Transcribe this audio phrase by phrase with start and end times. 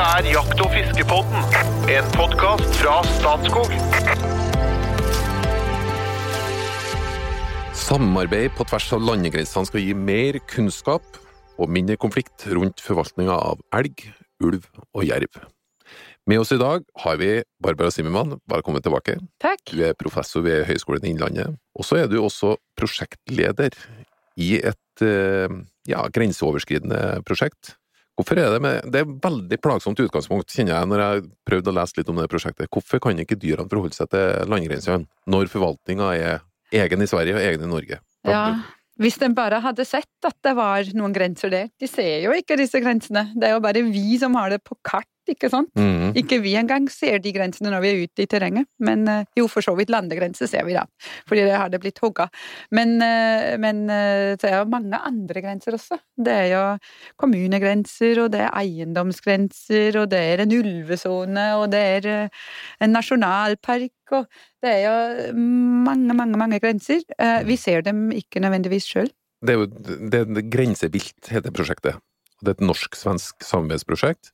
[0.00, 1.42] Dette er Jakt- og fiskepodden,
[1.92, 3.72] en podkast fra Statskog.
[7.76, 11.04] Samarbeid på tvers av landegrensene skal gi mer kunnskap
[11.60, 14.06] og mindre konflikt rundt forvaltninga av elg,
[14.40, 14.64] ulv
[14.96, 15.36] og jerv.
[16.24, 19.18] Med oss i dag har vi Barbara Simmermann, velkommen tilbake.
[19.44, 19.66] Takk.
[19.68, 23.76] Du er professor ved Høgskolen i Innlandet, og så er du også prosjektleder
[24.40, 25.60] i et eh,
[25.92, 27.74] ja, grenseoverskridende prosjekt.
[28.20, 31.76] Hvorfor er det med Det er veldig plagsomt utgangspunkt, kjenner jeg, når jeg prøvde å
[31.78, 32.68] lese litt om det prosjektet.
[32.68, 36.44] Hvorfor kan ikke dyrene forholde seg til landegrensene, når forvaltninga er
[36.82, 38.00] egen i Sverige og egen i Norge?
[38.28, 38.42] Ja,
[39.00, 41.70] hvis de bare hadde sett at det var noen grenser der.
[41.80, 43.30] De ser jo ikke disse grensene.
[43.32, 45.70] Det er jo bare vi som har det på kart, ikke sant?
[45.78, 46.14] Mhm.
[46.20, 48.66] Ikke vi engang ser de grensene når vi er ute i terrenget.
[48.78, 50.84] Men eh, jo, for så vidt landegrenser ser vi da,
[51.28, 52.28] fordi det har det blitt hogga.
[52.74, 56.00] Men, eh, men eh, det er jo mange andre grenser også.
[56.20, 56.64] Det er jo
[57.20, 62.42] kommunegrenser, og det er eiendomsgrenser, og det er en ulvesone, og det er eh,
[62.80, 64.26] en nasjonalpark, og
[64.62, 67.02] det er jo mange, mange, mange grenser.
[67.18, 69.10] Eh, Vi ser dem ikke nødvendigvis sjøl.
[69.40, 69.66] Det er jo
[70.10, 71.96] det det Grensevilt heter prosjektet.
[72.40, 74.32] Det er et norsk-svensk samarbeidsprosjekt.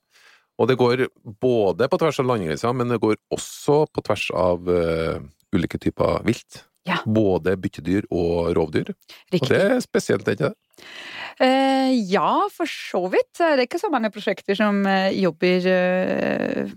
[0.56, 1.06] Og det går
[1.42, 5.18] både på tvers av landegrenser, men det går også på tvers av uh,
[5.54, 6.62] ulike typer vilt.
[6.86, 7.00] Ja.
[7.02, 8.92] Både byttedyr og rovdyr.
[9.34, 9.42] Riktig.
[9.42, 10.86] Og det er spesielt, ikke det?
[11.42, 13.34] Uh, ja, for så vidt.
[13.36, 15.68] Det er ikke så mange prosjekter som uh, jobber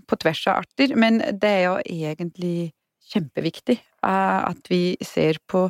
[0.04, 0.96] på tvers av arter.
[0.98, 2.72] Men det er jo egentlig
[3.10, 5.64] kjempeviktig at vi ser på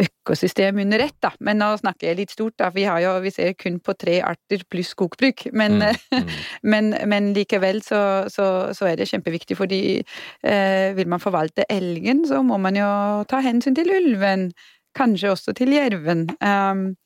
[0.00, 1.32] økosystem under ett, da.
[1.44, 2.70] Men nå snakker jeg litt stort, da.
[2.74, 5.46] Vi, har jo, vi ser kun på tre arter pluss skogbruk.
[5.52, 6.34] Men, Mm, mm.
[6.72, 8.00] men, men likevel så,
[8.32, 12.90] så, så er det kjempeviktig, fordi eh, vil man forvalte elgen, så må man jo
[13.30, 14.50] ta hensyn til ulven.
[14.96, 16.24] Kanskje også til jerven.
[16.42, 16.96] Um,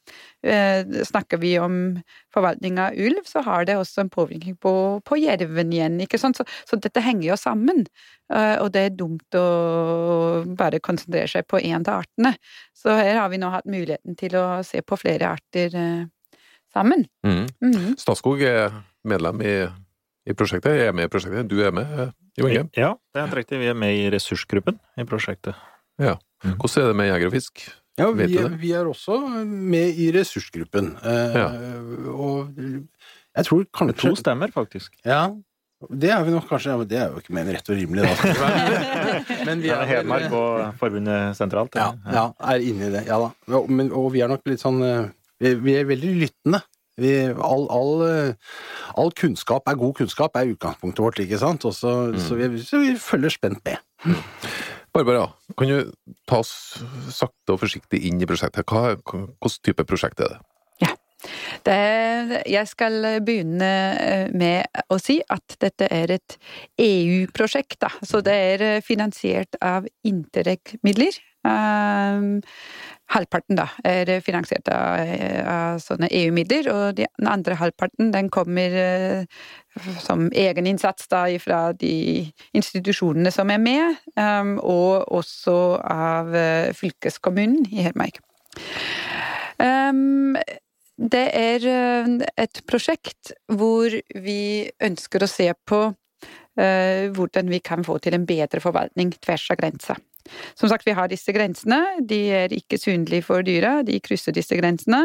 [0.44, 1.76] snakker vi om
[2.34, 5.96] forvaltning av ulv, så har det også en påvirkning på, på jerven igjen.
[6.04, 6.36] ikke sant?
[6.36, 7.84] Så, så dette henger jo sammen.
[8.32, 9.44] Eh, og det er dumt å
[10.56, 12.34] bare konsentrere seg på én av artene.
[12.76, 16.40] Så her har vi nå hatt muligheten til å se på flere arter eh,
[16.72, 17.04] sammen.
[17.26, 17.46] Mm.
[17.60, 17.94] Mm.
[18.00, 18.72] Statskog er
[19.04, 19.54] medlem i,
[20.24, 20.80] i prosjektet.
[20.80, 21.52] Jeg er med i prosjektet.
[21.52, 22.66] Du er med, eh, Jo Inge.
[22.74, 23.60] Ja, det er helt riktig.
[23.62, 25.58] Vi er med i ressursgruppen i prosjektet.
[26.00, 27.68] Hvordan er det med jeger og fisk?
[27.98, 30.94] Ja, vi, er- vi er også med i ressursgruppen.
[31.04, 31.48] Eh, Ja.
[32.10, 32.54] Og
[33.36, 34.92] jeg tror kanskje to stemmer, faktisk.
[35.06, 35.28] Ja,
[35.90, 36.70] det er vi nok kanskje.
[36.72, 38.14] Ja, men det er jo ikke mer enn rett og rimelig, da.
[39.48, 41.74] Men vi er er Hedmark og forbundet sentralt.
[41.76, 43.02] ja, ja, er inne i det.
[43.06, 43.30] Ja da.
[43.58, 45.10] Og, men, og vi er nok litt sånn eh,
[45.42, 46.62] Vi, vi er veldig lyttende.
[46.96, 47.10] Vi,
[47.42, 48.34] all, all, eh,
[48.96, 51.64] all kunnskap er god kunnskap, er utgangspunktet vårt, ikke sant?
[51.66, 52.20] Også, mm.
[52.22, 54.14] så, vi, så vi følger spent med.
[54.94, 55.26] Barbara,
[55.58, 55.92] kan du
[56.30, 56.52] ta oss
[57.10, 58.62] sakte og forsiktig inn i prosjektet?
[58.70, 60.42] Hva, hvilken type prosjekt er det?
[61.64, 66.36] Det, jeg skal begynne eh, med å si at dette er et
[66.76, 67.86] EU-prosjekt.
[68.04, 71.16] Så det er eh, finansiert av Interreg-midler.
[71.44, 72.40] Um,
[73.12, 75.10] halvparten da er finansiert av,
[75.50, 79.24] av sånne EU-midler, og de- den andre halvparten den kommer eh,
[80.00, 87.66] som egeninnsats da fra de institusjonene som er med, um, og også av eh, fylkeskommunen
[87.72, 88.20] i Hedmark.
[89.58, 90.36] Um,
[90.96, 95.86] det er eh, et prosjekt hvor vi ønsker å se på
[96.54, 99.96] hvordan vi kan få til en bedre forvaltning tvers av grensa.
[100.56, 101.80] Som sagt, vi har disse grensene.
[102.00, 105.02] De er ikke synlige for dyra, de krysser disse grensene.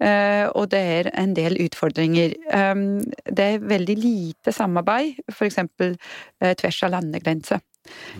[0.00, 2.34] eh, Og det er en del utfordringer.
[2.52, 5.96] Um, Det er veldig lite samarbeid, for eksempel
[6.40, 7.60] eh, tvers av landegrenser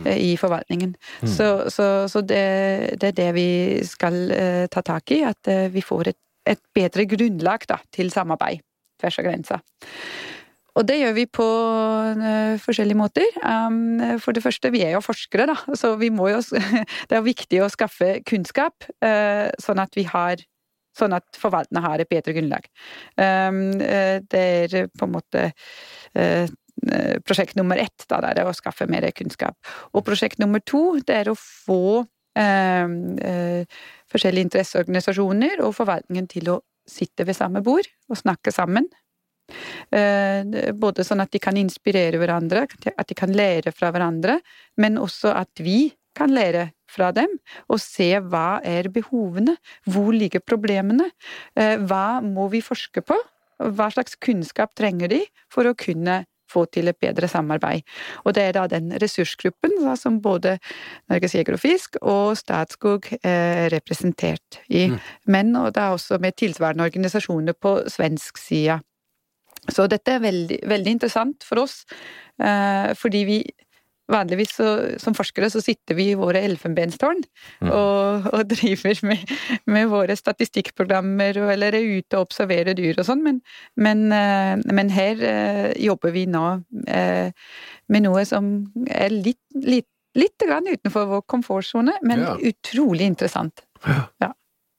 [0.07, 0.97] eh, i forvaltningen.
[1.23, 1.29] Mm.
[1.29, 4.33] Så, så, så det, det er det vi skal
[4.71, 8.61] ta tak i, at vi får et, et bedre grunnlag da, til samarbeid
[9.01, 9.61] tvers av grensa.
[10.81, 11.47] Og det gjør vi på
[12.09, 13.27] eh, forskjellige måter.
[13.45, 16.39] Um, for det første, vi er jo forskere, da, så jo
[17.11, 20.47] Det er viktig å skaffe kunnskap, eh, sånn at vi har
[20.99, 22.65] Sånn at forvalterne har et bedre grunnlag.
[23.15, 24.41] Um, eh, det
[24.75, 25.45] er på en måte
[27.23, 29.55] prosjekt nummer ett, da, det er å skaffe mer kunnskap.
[29.95, 32.03] Og prosjekt nummer to, det er å få
[32.35, 33.63] eh,
[34.11, 36.59] forskjellige interesseorganisasjoner og forvaltningen til å
[36.91, 38.91] sitte ved samme bord og snakke sammen.
[39.91, 42.67] Eh, Både sånn at de kan inspirere hverandre,
[42.97, 44.39] at de kan lære fra hverandre,
[44.81, 47.37] men også at vi kan lære fra dem
[47.71, 49.57] og se hva er behovene,
[49.87, 51.11] hvor ligger problemene,
[51.57, 53.17] eh, hva må vi forske på,
[53.61, 55.21] hva slags kunnskap trenger de
[55.53, 57.85] for å kunne få til et bedre samarbeid.
[58.25, 60.57] Og det er da den ressursgruppen da, som både
[61.11, 64.89] Norges Jeger og Fisk og Statskog er representert i.
[64.91, 64.99] Mm.
[65.31, 68.81] Men og er også med tilsvarende organisasjoner på svensk side.
[69.69, 71.85] Så dette er veldig, veldig interessant for oss,
[72.41, 73.41] eh, fordi vi
[74.11, 74.65] Vanligvis så,
[74.99, 77.21] som forskere så sitter vi i våre elfenbenstårn
[77.63, 77.69] Mm.
[77.71, 79.19] og, og driver med,
[79.71, 83.39] med våre statistikkprogrammer og, eller er ute og observerer dyr og sånn, men,
[83.77, 86.43] men, eh, men her eh, jobber vi nå
[86.91, 88.51] med noe som
[88.91, 89.87] er litt, litt,
[90.19, 92.35] litt grann utenfor vår komfortsone, men Ja.
[92.51, 93.63] utrolig interessant.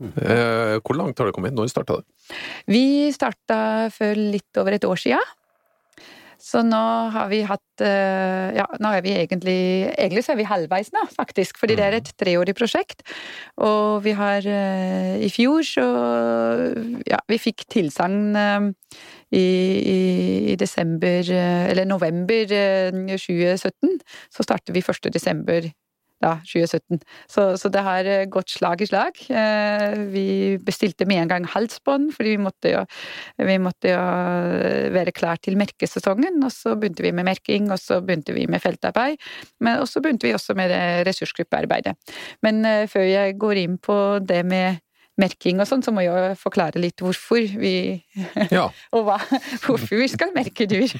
[0.01, 1.53] Eh, hvor langt har det kommet?
[1.53, 2.35] Når starta det?
[2.71, 5.21] Vi starta for litt over et år sia.
[6.41, 6.81] Så nå
[7.13, 9.57] har vi hatt eh, Ja, nå er vi egentlig
[9.91, 11.59] Egentlig så er vi halvveis nå, faktisk.
[11.61, 13.05] Fordi det er et treårig prosjekt.
[13.61, 15.85] Og vi har eh, I fjor så
[17.05, 18.71] Ja, vi fikk tilsagn eh,
[19.37, 19.45] i,
[19.93, 19.99] i,
[20.51, 24.01] i desember Eller november eh, 2017.
[24.33, 25.13] Så starter vi 1.
[25.13, 25.69] desember
[26.21, 27.01] da, 2017.
[27.29, 29.17] Så, så det har eh, gått slag i slag.
[29.29, 30.25] Eh, Vi
[30.61, 32.83] bestilte med en gang halsbånd, fordi vi måtte jo,
[33.41, 36.41] vi måtte jo eh, være klar til merkesesongen.
[36.45, 39.17] Og så begynte vi med merking, og så begynte vi med feltarbeid.
[39.59, 40.73] Men og så begynte vi også med
[41.07, 41.97] ressursgruppearbeidet.
[42.45, 44.81] Men før jeg går inn på det med
[45.19, 47.73] merking og sånn, så må jeg forklare litt hvorfor vi
[48.53, 48.67] Ja.
[48.95, 49.17] og hva,
[49.65, 50.93] hvorfor vi skal merke dyr.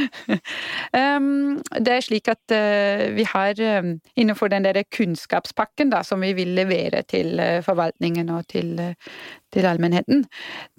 [1.00, 6.22] um, det er slik at uh, vi har um, innenfor den der kunnskapspakken da, som
[6.24, 9.12] vi vil levere til uh, forvaltningen og til, uh,
[9.52, 10.24] til allmennheten,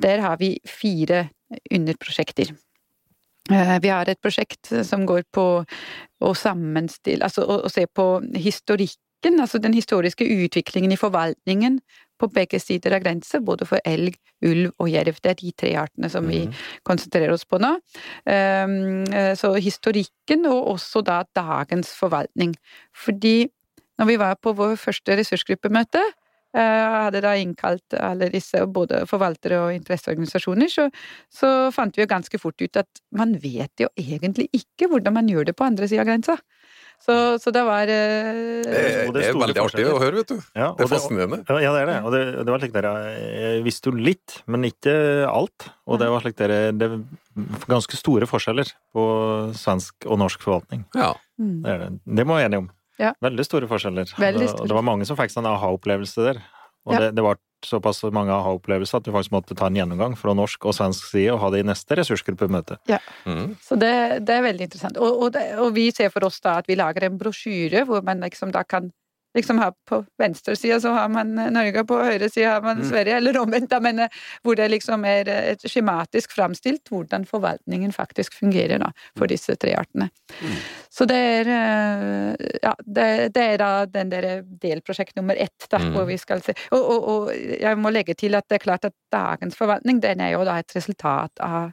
[0.01, 1.28] der har vi fire
[1.72, 2.54] underprosjekter.
[3.51, 5.44] Vi har et prosjekt som går på
[6.22, 8.06] å sammenstille Altså å, å se på
[8.38, 11.80] historikken, altså den historiske utviklingen i forvaltningen
[12.21, 14.15] på begge sider av grensa, både for elg,
[14.45, 15.18] ulv og jerv.
[15.21, 16.53] Det er de tre artene som vi Mhm.
[16.88, 17.73] konsentrerer oss på nå.
[18.25, 22.56] Um, eh, Så historikken, og også da dagens forvaltning.
[22.94, 23.50] Fordi
[24.00, 26.01] når vi var på vår første ressursgruppemøte,
[26.53, 30.89] jeg hadde da innkalt alle disse, både forvaltere og interesseorganisasjoner, så,
[31.31, 35.29] så fant vi jo ganske fort ut at man vet jo egentlig ikke hvordan man
[35.31, 36.35] gjør det på andre sida av grensa.
[37.01, 40.36] Så, så det var eh, Det, det det er veldig artig å høre, vet du.
[40.53, 41.39] Ja, Det er fascinerende.
[41.50, 41.95] Ja, ja, det er det.
[42.06, 42.88] Og det, det var slik der,
[43.42, 44.94] jeg visste jo litt, men ikke
[45.31, 45.69] alt.
[45.89, 47.00] Og det var slik der, det er
[47.71, 49.06] ganske store forskjeller på
[49.57, 50.86] svensk og norsk forvaltning.
[50.94, 51.13] Ja.
[51.42, 51.57] mm.
[51.65, 51.92] Det, er det.
[52.21, 52.71] det må vi være enige om.
[53.01, 53.15] Ja.
[53.25, 54.12] Veldig store forskjeller.
[54.21, 54.68] Veldig store.
[54.69, 56.44] det var mange som fikk sånn aha-opplevelse der.
[56.86, 57.00] Og Ja.
[57.07, 60.65] det, det var såpass mange aha-opplevelser at vi faktisk måtte ta en gjennomgang fra norsk
[60.69, 62.79] og svensk side og ha det i neste ressursgruppemøte.
[63.25, 63.55] Mm.
[63.63, 63.93] Så det,
[64.27, 64.99] det er veldig interessant.
[65.01, 68.03] Og, og, det, og vi ser for oss da at vi lager en brosjyre hvor
[68.05, 68.91] man liksom da kan
[69.38, 73.18] liksom har på venstre side så har man Norge, på høyre side har man Sverige,
[73.18, 78.36] eller omvendt, men eh, hvor det liksom er eh, et skjematisk framstilt hvordan forvaltningen faktisk
[78.39, 80.10] fungerer da, for disse tre artene.
[80.92, 85.81] Så det er eh, ja, det, det er da den der delprosjekt nummer ett, da,
[85.81, 85.95] Mm.
[85.95, 88.86] hvor vi skal se og, og, og jeg må legge til at det er klart
[88.86, 91.72] at dagens forvaltning, den er jo da et resultat av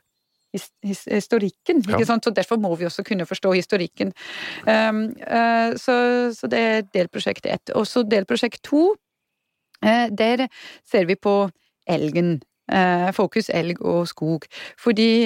[0.85, 1.97] historikken, Ja.
[1.97, 2.25] ikke sant?
[2.25, 4.13] Så derfor må vi også kunne forstå historikken.
[4.67, 5.97] Um, uh, så,
[6.35, 7.71] så det er delprosjekt ett.
[7.75, 8.95] Og så delprosjekt to,
[9.85, 10.49] uh, der
[10.85, 11.49] ser vi på
[11.89, 12.41] elgen.
[12.69, 14.43] Eh, fokus elg og skog.
[14.77, 15.25] Fordi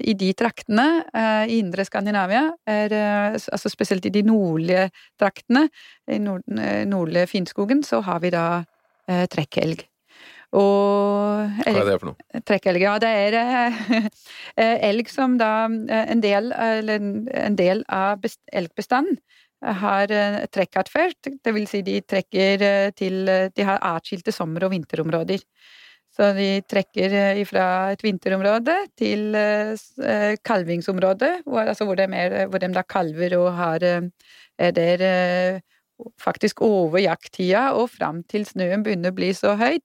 [0.00, 1.04] i de traktene
[1.44, 2.94] i indre Skandinavia, er,
[3.36, 4.86] altså spesielt i de nordlige
[5.20, 5.66] traktene,
[6.08, 6.40] i nord,
[6.88, 8.64] nordlige Finnskogen, så har vi da
[9.06, 9.84] trekkelg.
[10.56, 12.42] Og Hva er det for noe?
[12.48, 12.94] Trekkelg, ja.
[13.02, 13.36] Det er
[14.62, 17.10] eh, elg som da eh, en del, eller
[17.44, 19.18] en del av best, elgbestanden
[19.82, 21.34] har eh, trekkatferd.
[21.44, 25.44] Det vil si de trekker eh, til eh, De har atskilte sommer- og vinterområder.
[26.16, 32.08] Så de trekker eh, fra et vinterområde til eh, eh, kalvingsområde, hvor, altså hvor, de
[32.08, 34.08] er, hvor de da kalver og har eh,
[34.58, 35.60] er der eh,
[36.18, 39.84] faktisk over jakttida og fram til snøen begynner å bli så høyt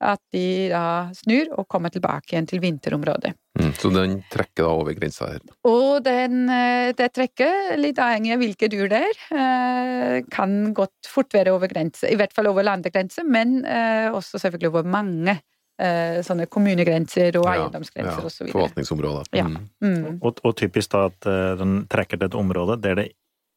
[0.00, 3.34] at de da snur og kommer tilbake igjen til vinterområdet.
[3.58, 3.72] Mm.
[3.76, 5.42] Så den trekker da over grensa her.
[5.68, 11.10] Og den, eh, det trekket, litt avhengig av hvilke dyr det er, eh, kan godt
[11.10, 15.36] fort være over grense, i hvert fall over landegrense, men eh, også selvfølgelig over mange
[15.80, 18.54] eh, sånne kommunegrenser og Ja, eiendomsgrenser ja, så videre.
[18.56, 19.28] Forvaltningsområder.
[19.36, 19.48] Ja.
[19.48, 19.66] Mm.
[19.82, 20.18] Mm.
[20.22, 23.10] Og, og typisk da at den trekker til et område der det,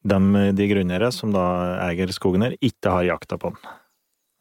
[0.03, 0.19] de,
[0.57, 1.45] de grunneiere som da
[1.85, 3.73] eier skogen her, ikke har jakta på den.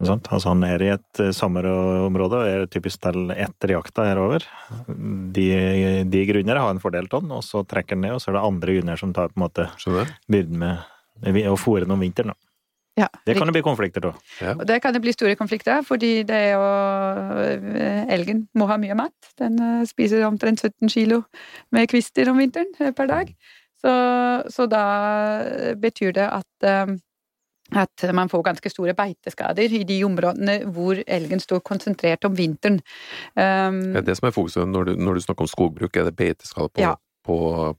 [0.02, 4.46] Altså han er i et eh, sommerområde og er typisk til etter jakta her over.
[4.88, 5.48] De,
[6.10, 8.38] de grunnere har en fordel av den, og så trekker den ned, og så er
[8.38, 9.68] det andre grunner som tar på en måte
[10.30, 12.34] byrden med å fòre den om vinteren.
[12.34, 12.52] Da.
[12.94, 14.18] Ja, Det kan det bli konflikter av.
[14.40, 14.52] Ja.
[14.52, 16.66] Og der kan det bli store konflikter, fordi det er jo
[17.40, 19.32] eh, Elgen må ha mye mat.
[19.40, 21.22] Den eh, spiser omtrent 17 kilo
[21.72, 23.32] med kvister om vinteren per dag.
[23.82, 23.94] Så,
[24.52, 24.84] så da
[25.80, 26.68] betyr det at
[27.76, 32.80] at man får ganske store beiteskader i de områdene hvor elgen står konsentrert om vinteren.
[33.36, 36.04] Um, Det er det som er fokuset når du, når du snakker om skogbruk, er
[36.04, 36.94] det beiteskader på, Ja.
[37.24, 37.36] på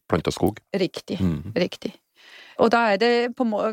[0.10, 0.60] planta skog?
[0.76, 1.20] riktig.
[1.22, 1.54] Mm.
[1.56, 1.94] Riktig.
[2.60, 3.14] Og da er det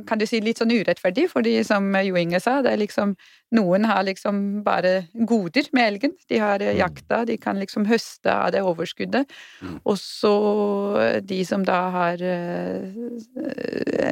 [0.07, 3.17] kan du si, litt sånn urettferdig, fordi som Jo Inge sa, det er liksom
[3.51, 6.13] Noen har liksom bare goder med elgen.
[6.31, 6.79] De har eh, Mm.
[6.79, 9.27] jakta, de kan liksom høste av det overskuddet.
[9.61, 9.81] Mm.
[9.85, 10.31] Og så
[11.03, 12.95] eh, de som da har eh,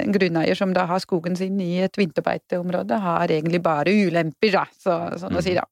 [0.03, 4.65] En grunneier som da har skogen sin i et vinterbeiteområde, har egentlig bare ulemper, da,
[4.75, 5.65] så, sånn å si, da.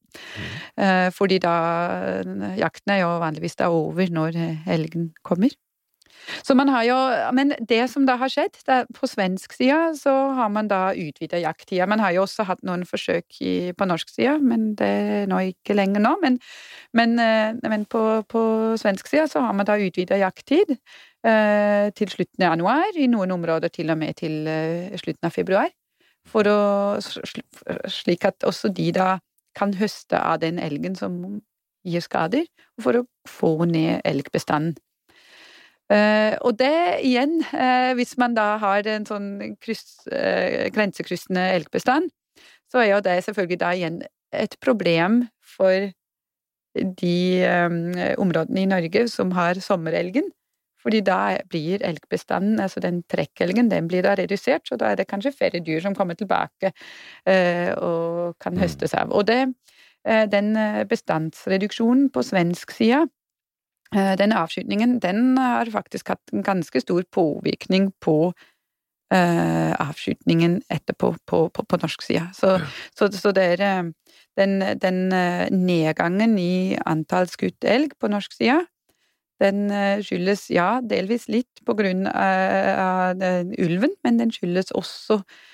[0.77, 1.11] Mm.
[1.13, 1.53] Fordi da
[2.57, 4.37] Jakten er jo vanligvis da over når
[4.67, 5.51] elgen kommer.
[6.43, 6.97] Så man har jo,
[7.33, 11.39] Men det som da har skjedd, det på svensk side så har man da utvida
[11.39, 11.87] jakttida.
[11.87, 15.39] Man har jo også hatt noen forsøk i, på norsk side, men det er nå
[15.53, 16.15] ikke lenger nå.
[16.23, 16.39] Men,
[16.97, 18.43] men, eh, men på, på
[18.79, 23.35] svensk side så har man da utvida jakttid eh, til slutten av januar, i noen
[23.37, 25.71] områder til og med til eh, slutten av februar.
[26.27, 26.59] For å,
[27.87, 29.13] slik at også de da
[29.57, 31.39] kan høste av den elgen som
[31.87, 32.45] gir skader,
[32.83, 34.75] for å få ned elgbestanden.
[35.89, 39.29] Eh, og det igjen, eh, hvis man da har en sånn
[39.63, 42.09] kryss, eh, grensekryssende elgbestand,
[42.71, 44.01] så er jo det selvfølgelig da igjen
[44.35, 45.91] et problem for
[46.75, 47.45] de
[48.19, 50.27] områdene i Norge som har sommerelgen.
[50.83, 55.07] Fordi da blir elgbestanden, altså den trekkelgen, den blir da redusert, så da er det
[55.09, 56.71] kanskje færre dyr som kommer tilbake
[57.81, 58.59] og kan Mm.
[58.61, 59.11] høstes av.
[59.11, 59.55] Og det,
[60.05, 60.53] den
[60.87, 63.07] bestandsreduksjonen på svensk side,
[63.93, 68.33] den avskytningen, den har faktisk hatt en ganske stor påvirkning på
[69.13, 72.25] uh, avskytningen etterpå på, på, på norsk side.
[72.35, 72.57] Så,
[72.97, 73.83] så, så det er eh,
[74.37, 78.65] den, den eh, nedgangen i antall skutt elg på norsk side,
[79.41, 83.27] den eh, skyldes ja, delvis litt på grunn av, av
[83.57, 85.45] ulven, men den skyldes også eh,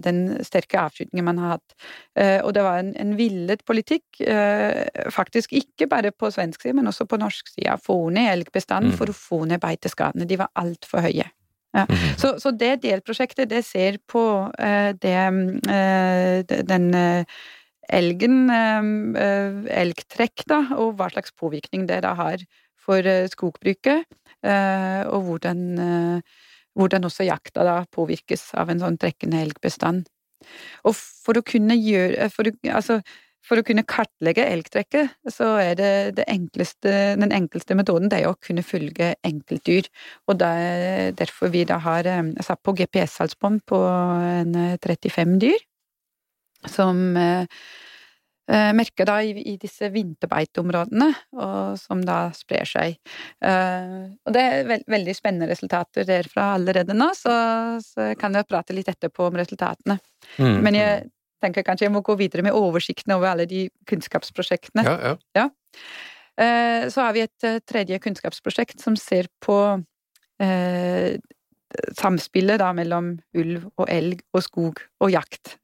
[0.00, 1.74] den sterke avskytningen man har hatt.
[2.16, 6.76] Eh, og det var en, en villet politikk, eh, faktisk ikke bare på svensk side,
[6.78, 8.96] men også på norsk side, å få ned elgbestanden Mm.
[8.96, 10.26] for å få ned beiteskadene.
[10.26, 11.26] De var altfor høye.
[11.74, 11.84] Ja.
[12.18, 15.12] Så, så det delprosjektet, det ser på eh, det
[15.70, 17.24] eh, Den eh,
[17.90, 18.88] elgen, eh,
[19.22, 22.42] eh, elgtrekk, da, og hva slags påvirkning det da har
[22.80, 24.06] for eh, skogbruket,
[24.42, 26.20] eh, og hvordan, eh,
[26.78, 30.06] hvordan også jakta da påvirkes av en sånn trekkende elgbestand.
[30.88, 33.00] Og for å kunne gjøre for å, altså,
[33.44, 38.30] for å kunne kartlegge elgtrekket, så er det, det enkleste, den enkleste metoden det er
[38.30, 39.88] å kunne følge enkeltdyr.
[40.28, 45.38] Og det er derfor vi da har eh, satt på GPS-halsbånd på en eh, 35
[45.42, 45.64] dyr,
[46.68, 47.16] som
[48.50, 52.98] eh, merker da i, i disse vinterbeiteområdene, og som da sprer seg.
[53.44, 53.94] Eh,
[54.26, 57.32] og det er veld, veldig spennende resultater derfra allerede nå, så,
[57.84, 60.00] så jeg kan jo prate litt etterpå om resultatene.
[60.38, 60.60] Mm.
[60.66, 61.02] Men jeg
[61.40, 64.84] tenker kanskje jeg må gå videre med oversikten over alle de kunnskapsprosjektene.
[64.84, 65.48] Ja, ja.
[66.40, 69.56] Eh, Så har vi et tredje kunnskapsprosjekt som ser på
[70.42, 71.16] eh,
[71.98, 75.56] samspillet da mellom ulv og elg og skog og jakt.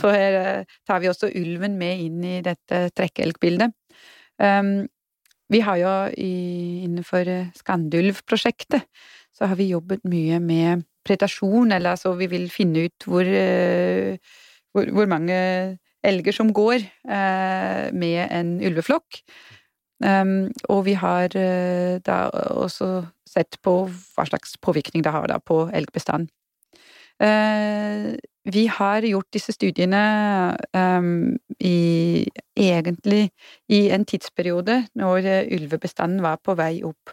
[0.00, 3.72] Så her eh, tar vi også ulven med inn i dette trekkelgbildet.
[4.40, 4.88] Um,
[5.50, 6.34] vi har jo i,
[6.86, 8.86] innenfor eh, Skandulv-prosjektet
[9.34, 14.18] så har vi jobbet mye med predasjon, eller altså vi vil finne ut hvor, eh,
[14.74, 15.38] hvor, hvor mange
[16.06, 19.22] elger som går eh, med en ulveflokk.
[20.00, 22.18] Um, og vi har uh, da
[22.56, 22.90] også
[23.28, 23.74] sett på
[24.16, 26.30] hva slags påvirkning det har da på elgbestanden.
[27.20, 28.16] Uh,
[28.48, 30.00] vi har gjort disse studiene
[30.72, 32.24] um, i
[32.56, 33.26] egentlig
[33.68, 37.12] i en tidsperiode når uh, ulvebestanden var på vei opp.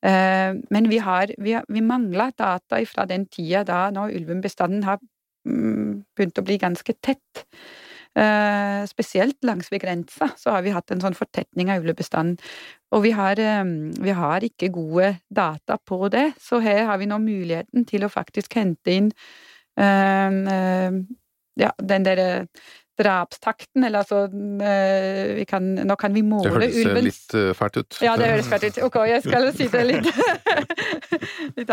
[0.00, 4.88] Uh, men vi har, vi, har- vi mangler data fra den tida da når ulvebestanden
[4.88, 4.98] har
[5.44, 7.44] mm, begynt å bli ganske tett.
[8.12, 12.36] Eh, spesielt langs ved grensa så har vi hatt en sånn fortetning av ulvebestanden.
[12.92, 13.64] Og vi har, eh,
[14.04, 18.12] vi har ikke gode data på det, så her har vi nå muligheten til å
[18.12, 19.12] faktisk hente inn
[19.78, 20.92] eh, eh,
[21.56, 22.48] ja, den derre
[23.02, 24.24] drapstakten, eller altså
[24.64, 27.98] eh, vi kan, Nå kan vi Det måle høres eh, ulvens litt eh, fælt ut.
[28.04, 28.78] ja, det høres fælt ut.
[28.86, 30.08] Ok, jeg skal si det litt,
[31.58, 31.70] litt.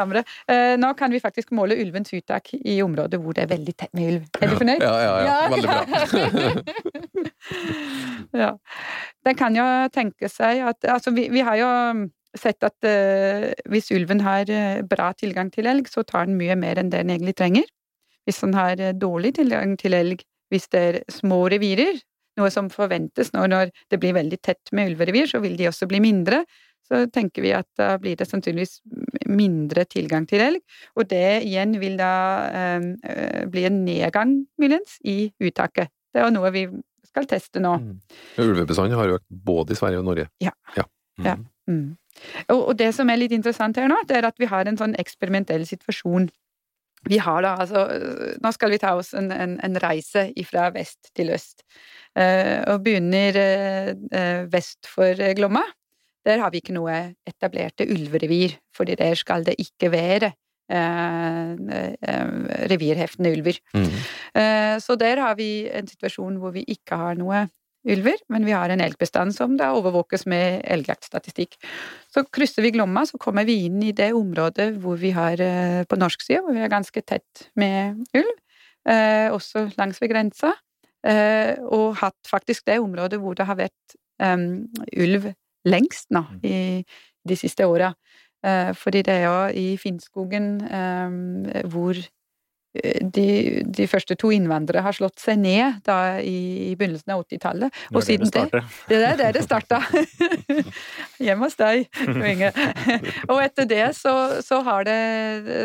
[0.49, 3.93] Eh, Nå kan vi faktisk måle ulvens uttak i områder hvor det er veldig tett
[3.97, 4.29] med ulv.
[4.41, 4.85] Er du fornøyd?
[4.85, 5.25] Ja, ja, ja.
[5.29, 5.79] Ja, Veldig bra.
[8.43, 8.51] ja.
[9.25, 11.69] Den kan jo tenke seg at Altså, vi, vi har jo
[12.37, 12.85] sett at
[13.69, 14.49] hvis ulven har
[14.89, 17.65] bra tilgang til elg, så tar den mye mer enn det den egentlig trenger.
[18.29, 20.21] Hvis den har dårlig tilgang til elg,
[20.53, 21.99] hvis det er små revirer,
[22.39, 25.89] noe som forventes når, når det blir veldig tett med ulverevir, så vil de også
[25.89, 26.43] bli mindre.
[26.89, 28.79] så tenker vi at da blir det sannsynligvis
[29.29, 30.61] mindre tilgang til elg.
[30.97, 32.13] Og det igjen vil da
[32.49, 35.91] eh, bli en nedgang, muligens, i uttaket.
[36.09, 36.65] Det er noe vi
[37.05, 37.75] skal teste nå.
[37.77, 37.95] Mm.
[38.41, 40.29] Ulvebestanden har økt både i Sverige og Norge.
[40.41, 40.55] Ja.
[41.19, 41.25] Mm.
[41.27, 41.35] Ja.
[41.69, 41.87] Mm.
[42.49, 44.79] Og, og det som er litt interessant her nå, det er at vi har en
[44.79, 46.29] sånn eksperimentell situasjon.
[47.07, 47.85] Vi har da altså
[48.43, 51.63] Nå skal vi ta oss en, en, en reise fra vest til øst.
[52.17, 55.63] Eh, og begynner eh, vest for Glomma.
[56.27, 60.33] Der har vi ikke noe etablerte ulverevir, fordi der skal det ikke være
[60.69, 61.55] eh,
[62.71, 63.61] revirheftende ulver.
[63.73, 63.87] Mm.
[64.41, 67.47] Eh, så der har vi en situasjon hvor vi ikke har noe
[67.87, 71.55] ulver, men vi har en elgbestand som da overvåkes med elgjaktstatistikk.
[72.11, 75.83] Så krysser vi Glomma, så kommer vi inn i det området hvor vi har eh,
[75.87, 78.35] på norsk side, hvor vi er ganske tett med ulv,
[78.89, 80.53] eh, også langs ved grensa,
[81.07, 84.67] eh, og hatt faktisk det området hvor det har vært um,
[84.97, 85.31] ulv
[85.67, 86.39] lengst nå Mm.
[86.43, 86.85] i
[87.27, 87.93] de siste åra.
[88.43, 91.95] Eh, fordi det er jo i Finnskogen eh, hvor
[92.69, 97.73] de, de første to innvandrere har slått seg ned da i, i begynnelsen av 80-tallet.
[97.73, 98.43] Det var Og siden det
[98.89, 99.79] det er der det starta.
[101.25, 102.51] Hjemme hos deg, Inge.
[103.31, 104.13] Og etter det så,
[104.45, 104.99] så, har det,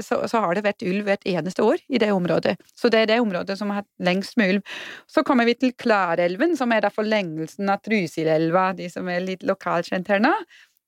[0.07, 2.57] så, så har det vært ulv hvert eneste år i det området.
[2.73, 4.77] Så det er det området som har hatt lengst med ulv.
[5.11, 9.45] Så kommer vi til Klarelven, som er da forlengelsen av Trysilelva, de som er litt
[9.45, 10.33] lokalkjent her nå,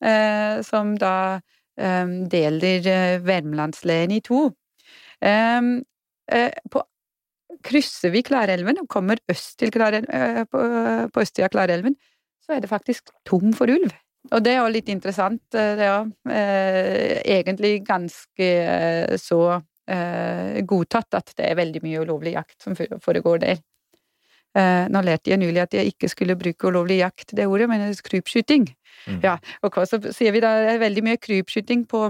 [0.01, 1.17] eh, som da
[1.77, 4.47] eh, deler eh, Värmlandslänet i to.
[5.25, 5.79] Um,
[6.73, 6.83] på
[7.67, 10.63] krysser vi Klarelven og kommer øst til Klarelven, eh, på,
[11.13, 11.97] på østsida av Klarelven,
[12.45, 13.95] så er det faktisk tom for ulv.
[14.35, 15.43] Og det er jo litt interessant.
[15.55, 15.89] eh, Det
[16.35, 19.41] eh, egentlig ganske eh, så
[19.87, 23.63] eh, godtatt at det er veldig mye ulovlig jakt som foregår der.
[24.57, 27.87] Eh, nå lærte jeg nylig at jeg ikke skulle bruke ulovlig jakt, det ordet, men
[27.93, 28.67] krypskyting.
[29.07, 29.21] Mm.
[29.23, 32.09] Ja, og så sier vi da det er veldig mye krypskyting på,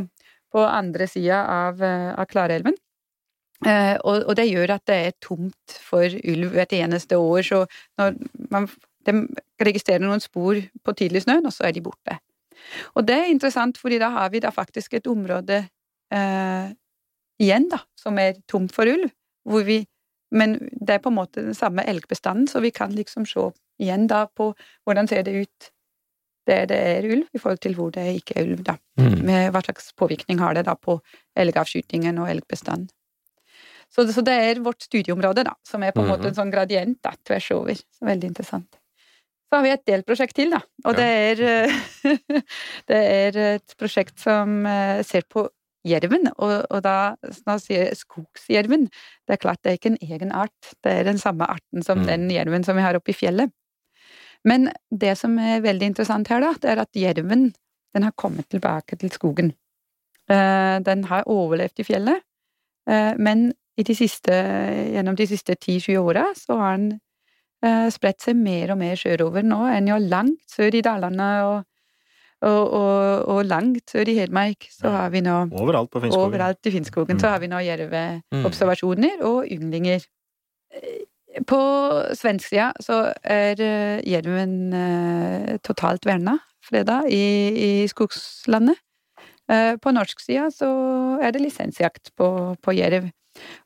[0.54, 2.76] på andre sida av, eh, av Klarelven.
[3.64, 7.62] Eh, og, og det gjør at det er tomt for ulv hvert eneste år, så
[7.96, 8.18] når
[8.52, 8.68] man
[9.06, 9.14] de
[9.62, 12.18] registrerer noen spor på tidlig snø, og så er de borte.
[12.98, 15.60] Og det er interessant, fordi da har vi da faktisk et område
[16.14, 16.72] eh,
[17.42, 19.12] igjen, da, som er tomt for ulv,
[19.46, 19.84] hvor vi
[20.34, 23.44] Men det er på en måte den samme elgbestanden, så vi kan liksom se
[23.78, 24.48] igjen da på
[24.84, 25.68] hvordan ser det ut
[26.46, 28.74] der det er ulv, i forhold til hvor det ikke er ulv, da.
[28.98, 29.22] Mm.
[29.22, 30.98] Med hva slags påvirkning har det da på
[31.38, 32.90] elgavskytingen og elgbestanden.
[33.96, 36.12] Så, så det er vårt studieområde, da, som er på en Mhm.
[36.12, 37.74] måte en sånn gradient da, tvers over.
[37.74, 38.76] Så veldig interessant.
[39.48, 40.60] Så har vi et delprosjekt til, da.
[40.84, 41.00] Og Ja.
[41.00, 41.68] det er
[42.90, 45.48] Det er et prosjekt som eh, ser på
[45.86, 47.14] jerven, og, og da
[47.46, 51.18] når sier skogsjerven Det er klart det er ikke en egen art, det er den
[51.22, 52.06] samme arten som Mm.
[52.06, 53.52] den jerven som vi har oppe i fjellet.
[54.44, 57.52] Men det som er veldig interessant her, da, det er at jerven
[57.94, 59.54] den har kommet tilbake til skogen.
[60.28, 62.20] Eh, Den har overlevd i fjellet,
[62.90, 63.52] eh, men
[63.84, 64.32] de siste,
[64.94, 67.00] gjennom de siste 10-20 åra så har den
[67.62, 69.42] eh, spredt seg mer og mer sørover.
[69.44, 71.58] Nå enn jo langt sør i dalene og,
[72.46, 74.68] og, og, og langt sør i Hedmark.
[74.72, 76.28] Så har vi nå Overalt på Finnskogen.
[76.30, 77.20] Overalt i Finnskogen Mm.
[77.20, 80.06] så har vi nå jerveobservasjoner og ynglinger.
[81.46, 81.60] På
[82.16, 87.20] svensk sida så er eh, jerven eh, totalt verna, freda, i,
[87.52, 88.78] i skogslandet.
[89.52, 90.70] Eh, På norsk sida så
[91.22, 93.10] er det lisensjakt på, på jerv.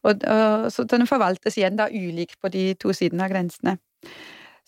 [0.05, 3.77] Og, og, så den forvaltes igjen da ulikt på de to sidene av grensene.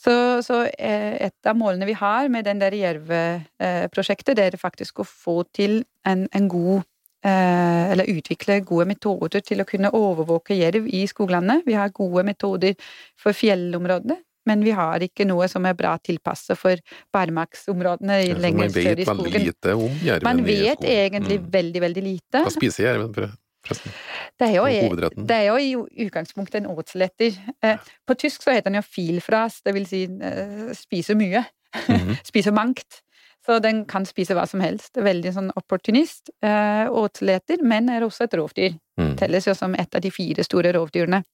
[0.03, 0.13] Så,
[0.43, 5.07] så eh, et av målene vi har med den der jerveprosjektet, det er faktisk å
[5.07, 6.83] få til en, en god
[7.25, 11.63] eh, Eller utvikle gode metoder til å kunne overvåke jerv i skoglandet.
[11.69, 12.75] Vi har gode metoder
[13.21, 14.17] for fjellområdene,
[14.49, 16.81] men vi har ikke noe som er bra tilpasset for
[17.15, 19.47] barmarksområdene Ja, så lenger man sør vet i veldig skogen.
[19.47, 20.97] lite om jerven Man i vet skogen.
[20.97, 21.47] egentlig Mm.
[21.61, 22.43] veldig, veldig lite.
[22.43, 23.31] Hva spiser jerven, for-
[23.67, 23.95] forresten?
[24.41, 27.39] Det er jo, det er jo i utgangspunktet en åtsletter.
[27.63, 31.45] Eh, På tysk så heter den jo filfras, det vil si eh, spise mye.
[31.89, 32.19] Mhm.
[32.31, 33.03] Spise mangt.
[33.43, 35.01] Så den kan spise hva som helst.
[35.03, 36.31] Veldig sånn opportunist.
[36.45, 38.77] Eh, Åtsleter, men er også et rovdyr.
[39.01, 39.17] Mm.
[39.19, 41.25] Telles jo som et av de fire store rovdyrene.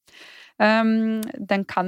[0.58, 1.86] Um, den kan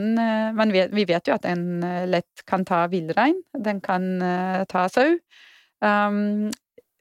[0.55, 3.41] man vet, Vi vet jo at den lett kan ta villrein.
[3.59, 5.17] Den kan uh, ta sau.
[5.83, 6.53] Um,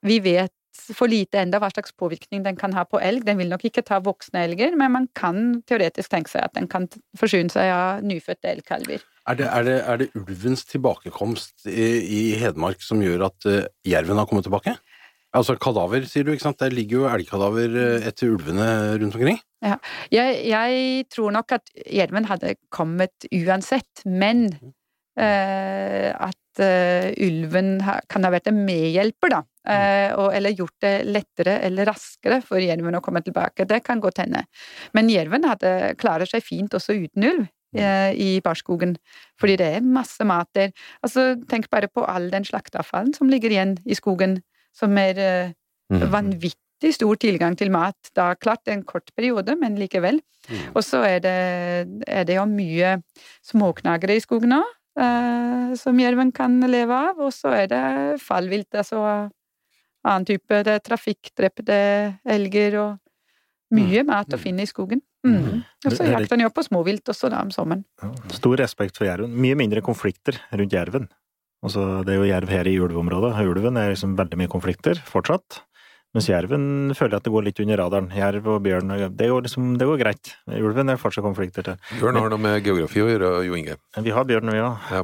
[0.01, 0.53] vi vet
[0.95, 3.25] for lite enda hva slags påvirkning den kan ha på elg.
[3.27, 6.69] Den vil nok ikke ta voksne elger, men man kan teoretisk tenke seg at den
[6.71, 6.87] kan
[7.19, 9.03] forsyne seg av nyfødte elgkalver.
[9.29, 13.67] Er det, er, det, er det ulvens tilbakekomst i, i Hedmark som gjør at uh,
[13.85, 14.73] jerven har kommet tilbake?
[15.37, 16.57] Altså kadaver, sier du, ikke sant?
[16.63, 18.65] Der ligger jo elgkadaver eh, etter ulvene
[18.97, 19.37] rundt omkring.
[20.09, 24.47] Jeg, jeg tror nok at jerven hadde kommet uansett, men
[25.19, 27.77] uh, at eh, ulven
[28.11, 29.43] kan ha vært en medhjelper, da.
[29.69, 33.67] Uh, og, eller gjort det lettere eller raskere for jerven å komme tilbake.
[33.69, 34.45] Det kan godt hende.
[34.97, 37.43] Men jerven hadde, klarer seg fint også uten ulv
[37.77, 38.95] eh, i barskogen,
[39.37, 40.71] fordi det er masse mat der.
[41.05, 44.39] Altså, tenk bare på all den slakteavfallen som ligger igjen i skogen,
[44.73, 45.53] som er
[45.89, 46.05] Mm.
[46.13, 47.97] vanvittig stor tilgang til mat.
[48.15, 50.21] Da klart en kort periode, men likevel.
[50.49, 50.75] Mm.
[50.75, 52.99] Og så er det, er det jo mye
[53.45, 54.69] småknagere i skogen òg,
[55.79, 57.19] som jerven kan leve av.
[57.23, 57.83] Og så er det
[58.23, 59.03] fallvilt, altså
[60.07, 60.63] annen type.
[60.65, 61.77] Det er trafikkdrepte
[62.29, 65.01] elger og mye mat å finne i skogen.
[65.27, 65.61] Mm.
[65.85, 67.83] Og så er jakter den jo på småvilt også da om sommeren.
[68.33, 69.33] Stor respekt for jerven.
[69.35, 71.09] Mye mindre konflikter rundt jerven.
[71.65, 73.33] Altså, det er jo jerv her i ulveområdet.
[73.43, 75.59] Ulven er liksom veldig mye konflikter fortsatt.
[76.17, 76.63] Mens jerven
[76.97, 78.07] føler jeg at det går litt under radaren.
[78.17, 80.31] Jerv og bjørn, det går, liksom, det går greit.
[80.57, 81.75] Ulven er fortsatt konflikter til.
[81.99, 83.75] Bjørn har noe med geografi å gjøre, Jo Inge.
[84.01, 84.87] Vi har bjørn, vi òg.
[84.89, 85.03] Ja.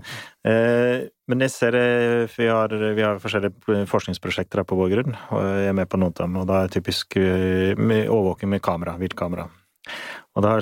[0.49, 5.45] Eh, men jeg ser eh, vi har, vi har forskjellige forskningsprosjekter på vår grunn, og
[5.45, 6.41] jeg er med på noen av dem.
[6.41, 9.45] Og da er det typisk eh, med overvåking med kamera, viltkamera.
[10.35, 10.57] Og da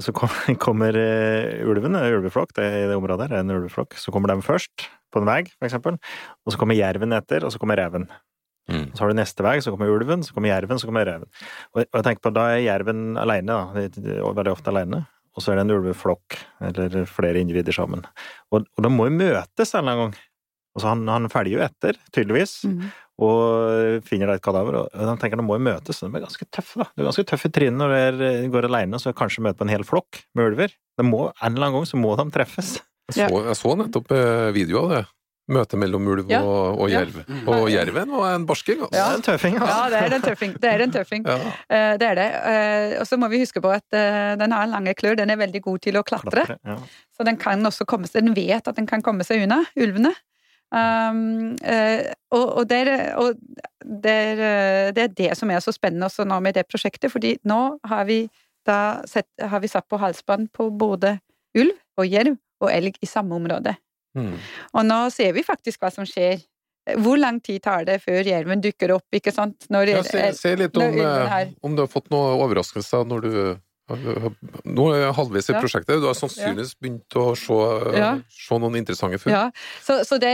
[0.00, 0.16] så
[0.66, 0.96] kommer
[1.68, 4.00] ulven, ulveflokk, det er i det området her, en ulveflokk.
[4.00, 6.00] Så kommer de først, på en vei, for eksempel.
[6.46, 8.08] Og så kommer jerven etter, og så kommer reven.
[8.70, 8.84] Mm.
[8.94, 11.26] Så har du neste vei, så kommer ulven, så kommer jerven, så kommer reven.
[11.74, 13.82] Og og jeg tenker på, da er jerven alene, da.
[13.82, 13.88] Er
[14.34, 15.02] Veldig ofte alene.
[15.32, 16.36] Og så er det en ulveflokk,
[16.68, 18.04] eller flere individer sammen.
[18.52, 20.20] Og, og de må jo møtes en eller annen gang.
[20.76, 22.84] Altså han, han følger jo etter, tydeligvis, Mm.
[23.22, 24.76] og finner da et kadaver.
[24.82, 26.00] Og han tenker de må jo møtes.
[26.00, 26.86] De er ganske tøffe, da.
[26.96, 29.66] Du er ganske tøff i trynet når du er, går alene, så kanskje møter på
[29.68, 30.72] en hel flokk med ulver.
[31.00, 32.76] De må, en eller annen gang så må de treffes.
[33.12, 35.02] Jeg Så, jeg så nettopp eh, video av det.
[35.52, 36.40] Møte mellom ulv Ja.
[36.42, 37.02] og, og Ja.
[37.02, 37.20] jerv.
[37.52, 38.96] Og jerven var en barsking, altså.
[38.98, 39.90] Ja, en tøffing, Ja, altså.
[39.90, 40.56] det er en tøffing.
[40.62, 41.26] Det er en tøffing.
[41.28, 41.36] Ja.
[41.36, 42.28] Uh, Det er det.
[42.48, 45.16] Uh, Og så må vi huske på at uh, den har lange klør.
[45.20, 46.46] Den er veldig god til å klatre.
[46.46, 46.76] Klatre, Ja.
[47.16, 50.14] Så den kan også komme seg Den vet at den kan komme seg unna ulvene.
[50.72, 52.00] Um, eh,
[52.32, 53.34] og, og, det er, og
[53.84, 57.12] det, er, eh, det er det som er så spennende også nå med det prosjektet,
[57.12, 58.22] fordi nå har vi
[58.64, 61.18] da sett, har vi satt på halsbånd på både
[61.60, 63.74] ulv og jerv og elg i samme område.
[64.18, 64.34] Mm.
[64.72, 66.42] Og nå ser vi faktisk hva som skjer.
[66.98, 69.68] Hvor lang tid tar det før jerven dukker opp, ikke sant?
[69.70, 73.28] Når, Ja, se, se litt om, når eh, om du har fått noen overraskelser når
[73.28, 73.36] du
[73.92, 75.60] Nå er jeg halvveis i Ja.
[75.62, 76.00] prosjektet.
[76.00, 77.58] Du har sannsynligvis begynt å se,
[77.98, 78.10] Ja.
[78.30, 79.32] se noen interessante funn.
[79.32, 79.50] Ja,
[79.84, 80.30] så, så det,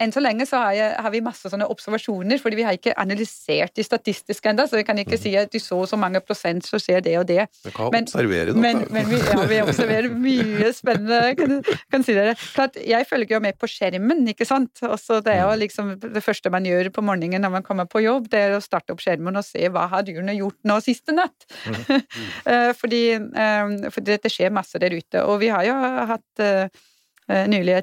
[0.00, 2.94] enn så lenge så har, jeg, har vi masse sånne observasjoner, fordi vi har ikke
[2.96, 6.20] analysert de statistiske ennå, så vi kan ikke si at i så og så mange
[6.24, 7.46] prosent så skjer det og det.
[7.64, 8.60] Men hva Men- observerer dere?
[8.64, 12.34] Men, men vi, ja, vi observerer mye spennende, kan, kan si dere.
[12.54, 14.70] Klart, jeg følger jo med på skjermen, ikke sant.
[14.86, 18.02] Også det er jo liksom det første man gjør på morgenen når man kommer på
[18.04, 21.12] jobb, det er å starte opp skjermen og se hva har dyrene gjort nå siste
[21.16, 21.46] natt.
[21.66, 22.74] Mm.
[22.80, 25.22] fordi eh, for det, det skjer masse der ute.
[25.24, 25.76] Og vi har jo
[26.14, 26.82] hatt eh,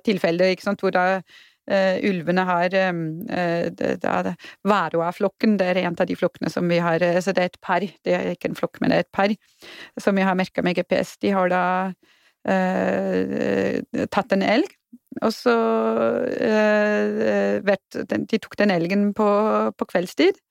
[0.05, 1.21] tilfeller nylig ikke sant, hvor da
[1.69, 2.87] Uh, ulvene har eh,
[3.29, 7.51] eh, det, det er en av de flokkene som vi har uh, Så det er
[7.51, 9.35] et par, det er ikke en flokk, men det er et par
[10.01, 11.19] som vi har merka med GPS.
[11.21, 11.61] De har da
[12.49, 14.73] eh, tatt en elg,
[15.21, 15.55] og så
[16.33, 19.29] eh, vært, De tok den elgen på,
[19.77, 20.41] på kveldstid.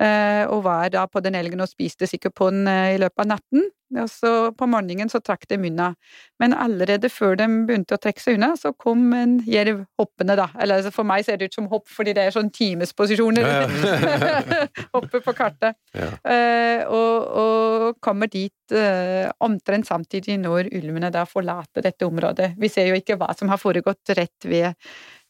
[0.00, 3.24] eh, og var da på den elgen og spiste sikkert på den eh, i løpet
[3.24, 3.70] av natten.
[3.96, 5.92] Og så på morgenen så trakk de unna.
[6.40, 10.48] Men allerede før de begynte å trekke seg unna, så kom en jerv hoppende, da.
[10.60, 13.48] Eller altså, for meg ser det ut som hopp, fordi det er sånn timesposisjoner.
[13.48, 15.78] Ja, Hoppe på kartet.
[15.96, 16.10] Ja.
[16.20, 22.52] Eh, og, og kommer dit eh, omtrent samtidig når ulvene da forlater dette området.
[22.60, 24.76] Vi ser jo ikke hva som har foregått rett ved,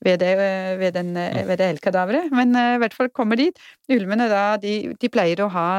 [0.04, 3.38] ved det, eh, ved den, eh, ved det elgkadaveret, men eh, i hvert fall kommer
[3.38, 3.58] dit.
[3.92, 5.70] Ulvene da, de, de pleier å ha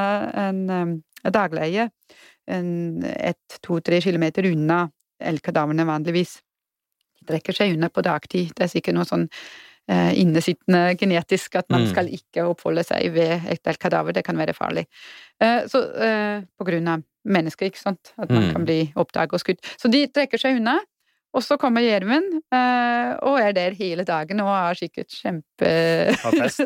[0.48, 1.90] en um, dagleie
[2.50, 4.84] en, ett, to, tre kilometer unna
[5.22, 6.38] elgkadaverne vanligvis.
[7.20, 8.54] De trekker seg unna på dagtid.
[8.56, 9.26] Det er sikkert noe sånn
[9.90, 11.90] eh, innesittende genetisk at man Mm.
[11.90, 14.12] skal ikke oppholde seg ved et elgkadaver.
[14.14, 14.86] Det kan være farlig.
[15.40, 18.12] Eh, så eh, på grunn av mennesker, ikke sant.
[18.16, 18.52] At man Mm.
[18.52, 19.60] kan bli oppdaget og skutt.
[19.80, 20.78] Så de trekker seg unna.
[21.30, 26.64] Og så kommer Gjermund eh, og er der hele dagen og har sikkert kjempefest.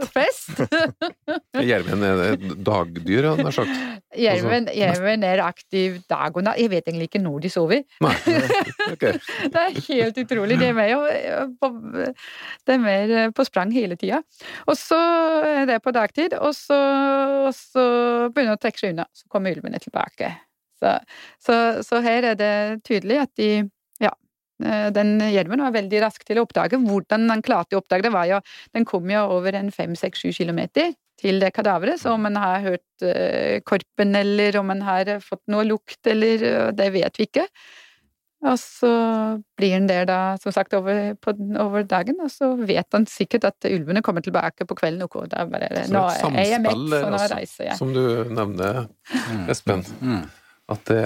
[1.70, 3.74] Jerven er et dagdyr, han har sagt.
[4.16, 6.60] Gjermund Altså, er aktiv dag og natt.
[6.60, 7.82] Jeg vet egentlig ikke når de sover.
[8.04, 8.14] Nei.
[8.94, 9.20] okay.
[9.44, 10.58] Det er helt utrolig.
[10.60, 10.90] De er med
[11.60, 11.70] på,
[12.64, 14.22] de er med på sprang hele tida.
[14.64, 15.00] Og så
[15.50, 16.80] er det på dagtid, og så,
[17.48, 17.84] og så
[18.32, 19.08] begynner de å trekke seg unna.
[19.12, 20.32] Så kommer ulvene tilbake.
[20.80, 20.98] Så,
[21.42, 21.54] så,
[21.86, 22.54] så her er det
[22.88, 23.70] tydelig at de eh,
[24.58, 26.78] Den jerven var veldig rask til å oppdage.
[26.78, 28.36] Hvordan han klarte å oppdage det, var jo
[28.76, 32.36] Den kom jo over en fem, seks, sju kilometer til det kadaveret, så om en
[32.40, 37.20] har hørt eh, korpen, eller om en har fått noe lukt, eller eh, Det vet
[37.20, 37.46] vi ikke.
[38.44, 38.90] Og så
[39.56, 43.46] blir han der da, som sagt, over, på, over dagen, og så vet han sikkert
[43.48, 45.06] at ulvene kommer tilbake på kvelden.
[45.06, 47.78] Og da bare Så Nå er jeg mett, så nå altså, reiser jeg.
[47.80, 48.04] Som du
[48.36, 48.84] nevner,
[49.48, 49.86] Espen.
[50.04, 50.26] Mm.
[50.74, 51.00] At det,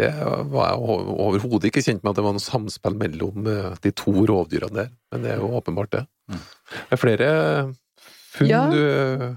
[0.00, 0.08] det
[0.52, 0.80] var jeg
[1.26, 4.90] overhodet ikke kjent med at det var noe samspill mellom eh, de to rovdyrene der,
[5.12, 6.02] men det er jo åpenbart det.
[6.30, 7.30] Det er flere
[8.34, 8.62] funn Ja.
[8.72, 9.36] du,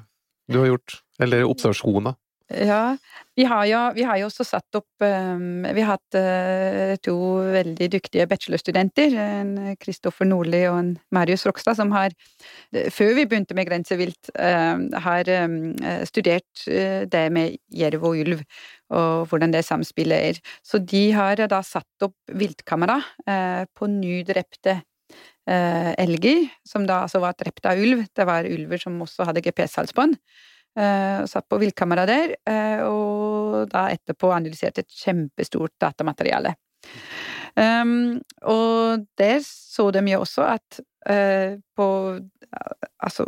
[0.54, 2.16] du har gjort, eller observasjoner.
[2.54, 2.98] Ja,
[3.36, 7.16] vi har jo, vi har jo også satt opp um, Vi har hatt uh, to
[7.56, 12.14] veldig dyktige bachelorstudenter, en Kristoffer Nordli og en Marius Rokstad, som har,
[12.76, 15.74] eh, før vi begynte med grensevilt, uh, har um,
[16.06, 18.46] studert uh, det med jerv og ulv,
[18.94, 20.56] og hvordan det samspillet er.
[20.62, 23.00] Så de har da satt opp viltkamera
[23.74, 24.76] på nydrepte
[25.50, 28.06] elger, som da altså var drept av ulv.
[28.14, 30.20] Det var ulver som også hadde GPS-halsbånd.
[30.74, 36.56] Eh, og satt på villkamera der, eh, og da etterpå analyserte et kjempestort datamateriale.
[37.54, 38.18] Um,
[38.50, 41.86] og der så de jo også at uh, på
[42.98, 43.28] altså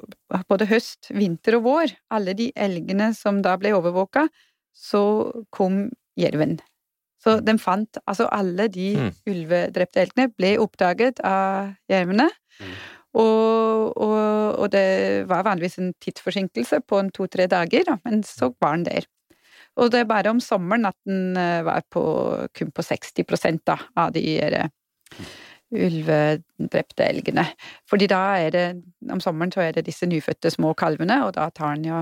[0.50, 4.26] både høst, vinter og vår, alle de elgene som da ble overvåka,
[4.74, 5.04] så
[5.54, 5.86] kom
[6.18, 6.58] jerven.
[7.22, 9.12] Så de fant Altså alle de Mm.
[9.28, 12.30] ulvedrepte elgene ble oppdaget av jervene.
[13.16, 14.20] Og, og,
[14.60, 19.08] og det var vanligvis en tidsforsinkelse på to-tre dager, men så var den der.
[19.76, 22.04] Og det er bare om sommeren at den eh, var på,
[22.56, 24.68] kun på 60 da, av de eh,
[25.76, 27.46] ulvedrepte elgene.
[27.90, 28.68] Fordi da er det,
[29.12, 32.02] om sommeren så er det disse nyfødte små kalvene, og da tar den jo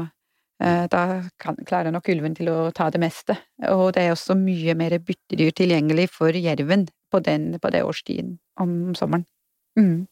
[0.62, 3.38] eh, Da kan, klarer nok ulven til å ta det meste.
[3.70, 8.38] Og det er også mye mer byttedyr tilgjengelig for jerven på, den, på det årstiden
[8.62, 9.26] om sommeren.
[9.80, 10.06] Mm.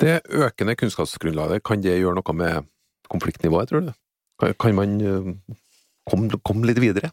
[0.00, 2.68] Det økende kunnskapsgrunnlaget, kan det gjøre noe med
[3.10, 3.92] konfliktnivået, tror du?
[4.40, 5.56] Kan, kan man eh,
[6.08, 7.12] komme, kom litt videre?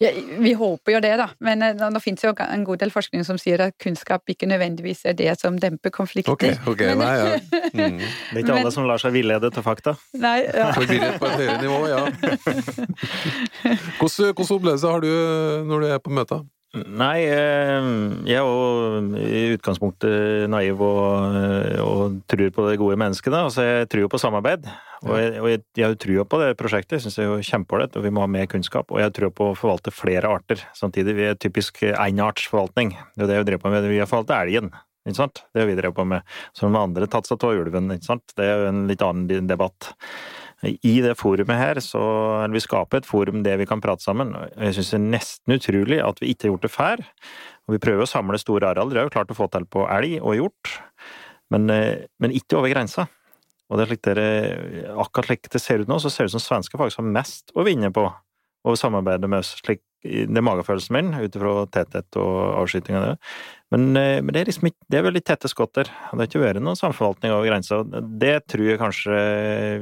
[0.00, 1.28] Ja, vi håper jo det, da.
[1.44, 4.48] Men eh, nå, nå finnes jo en god del forskning som sier at kunnskap ikke
[4.50, 6.32] nødvendigvis er det som demper konflikter.
[6.32, 7.26] Okay, okay, Men- nei, ja.
[7.72, 7.98] Mm.
[8.00, 9.94] Det er ikke Men- alle som lar seg villede til fakta.
[10.18, 10.72] Nei, ja.
[10.76, 12.02] Forvirret på et høyere nivå, ja.
[14.00, 15.12] Hvordan opplevelse har du
[15.68, 16.42] når du er på møter?
[16.72, 17.86] Nei, eh,
[18.24, 23.34] jeg er jo i utgangspunktet naiv og, eh, og tror på det gode mennesket.
[23.36, 24.64] Altså, jeg tror jo på samarbeid.
[25.04, 26.96] Og jeg, og jeg, jeg tror jo på det prosjektet.
[26.96, 28.88] Jeg syns det er kjempeålreit, og vi må ha mer kunnskap.
[28.88, 31.18] Og jeg tror på å forvalte flere arter samtidig.
[31.18, 32.96] Vi er typisk enartsforvaltning.
[33.18, 33.90] Det er det vi driver på med.
[33.92, 34.72] Vi har forvaltet elgen.
[35.04, 35.42] Ikke sant?
[35.52, 36.24] Det har vi drevet på med.
[36.56, 37.92] Så har andre tatt seg av ulven.
[37.92, 38.32] Ikke sant?
[38.38, 39.92] Det er jo en litt annen debatt.
[40.62, 42.00] I det forumet her, så
[42.44, 44.30] eller vi skaper et forum der vi kan prate sammen.
[44.54, 47.02] Jeg syns det er nesten utrolig at vi ikke har gjort det før.
[47.66, 48.94] Og vi prøver å samle store arealer.
[48.94, 50.76] Det har vi klart å få til på elg og hjort,
[51.50, 53.08] men, eh, men ikke over grensa.
[53.70, 54.26] Og det er slik dere,
[55.00, 57.54] akkurat slik det ser ut nå, så ser det ut som svensker faktisk har mest
[57.56, 58.06] å vinne på
[58.62, 59.46] å samarbeide med.
[59.46, 63.12] Slik, det er magefølelsen min, ut ifra tetthet og avskyting av det.
[63.72, 65.88] Men, eh, men det er liksom det er veldig tette skotter.
[65.88, 67.82] Det har ikke vært noen samforvaltning over grensa.
[68.20, 69.18] Det tror jeg kanskje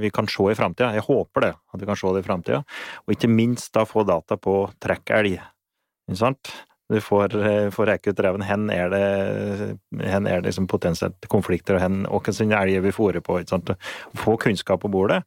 [0.03, 0.93] vi kan se i framtida.
[0.95, 2.64] Jeg håper det, at vi kan se det i framtida.
[3.07, 5.40] Og ikke minst da få data på trekkelg.
[5.40, 6.53] Ikke sant?
[6.90, 8.43] Du får, eh, får reke ut reven.
[8.43, 12.90] Hen er det, hen er det liksom potensielt konflikter, og hen og hvilken elg vi
[12.90, 13.38] fôrer på.
[13.38, 13.71] Ikke sant?
[14.19, 15.23] Få kunnskap på bordet.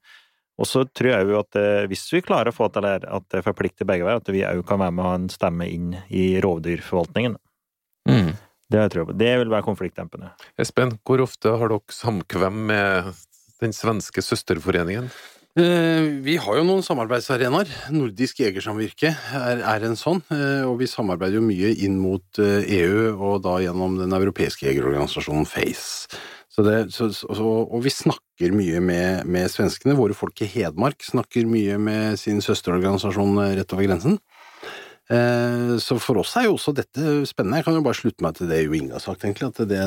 [0.63, 3.25] Og så tror jeg jo at eh, hvis vi klarer å få til det at
[3.33, 5.91] det forplikter begge veier, at vi òg kan være med å ha en stemme inn
[6.07, 7.35] i rovdyrforvaltningen.
[8.71, 9.13] Det jeg på.
[9.19, 10.31] Det vil være konfliktdempende.
[10.57, 13.11] Espen, hvor ofte har dere samkvem med
[13.61, 15.11] den svenske søsterforeningen?
[15.59, 17.69] Eh, Vi har jo noen samarbeidsarenaer.
[17.93, 23.11] Nordisk jegersamvirke er, er en sånn, eh, og vi samarbeider jo mye inn mot EU,
[23.13, 26.23] og da gjennom den europeiske jegerorganisasjonen FACE.
[26.53, 29.95] Så det, så, så, og vi snakker mye med, med svenskene.
[29.97, 34.19] Våre folk i Hedmark snakker mye med sin søsterorganisasjon eh, rett over grensen.
[35.09, 37.57] Eh, Så for oss er jo også dette spennende.
[37.59, 39.49] Jeg kan jo bare slutte meg til det Jo Inge har sagt, egentlig.
[39.49, 39.81] At det,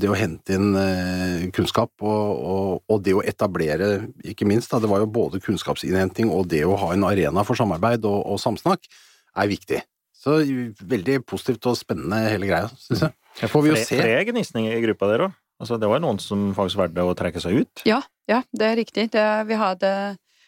[0.00, 3.90] det å hente inn eh, kunnskap og, og, og det å etablere,
[4.22, 7.58] ikke minst, da, det var jo både kunnskapsinnhenting og det å ha en arena for
[7.58, 8.86] samarbeid og, og samsnakk,
[9.34, 9.82] er viktig.
[10.24, 10.38] Så
[10.80, 13.18] veldig positivt og spennende hele greia, syns jeg.
[13.42, 13.96] Jeg får vi jo se.
[13.98, 15.40] Flere gnisninger i gruppa der òg.
[15.62, 17.82] Altså, det var noen som faktisk valgte å trekke seg ut.
[17.88, 19.10] Ja, ja, det er riktig.
[19.14, 19.90] Det, vi, hadde,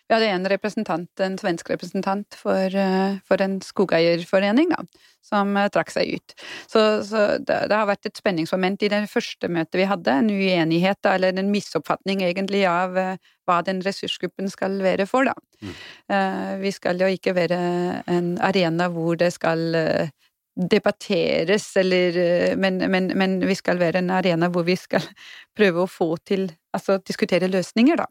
[0.08, 5.70] vi hadde en representant, en svensk representant for, eh, for en skogeierforening, da, som eh,
[5.72, 6.34] trakk seg ut.
[6.66, 10.32] Så, så det, det har vært et spenningsmoment i det første møtet vi hadde, en
[10.32, 15.36] uenighet, da, eller en misoppfatning egentlig av eh, hva den ressursgruppen skal være for, da.
[15.62, 15.76] Mm.
[16.60, 17.58] Vi skal jo ikke være
[18.10, 19.62] en arena hvor det skal
[20.56, 25.04] debatteres, eller eh, men, men, men vi skal være en arena hvor vi skal
[25.58, 28.04] prøve å få til Altså diskutere løsninger, da.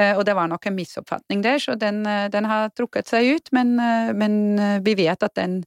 [0.00, 3.28] Eh, og det var nok en misoppfatning der, så den, eh, den har trukket seg
[3.36, 3.74] ut, men,
[4.16, 4.36] men
[4.80, 5.60] vi vet at den